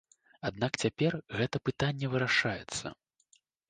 [0.49, 2.85] Аднак цяпер гэта пытанне вырашаецца.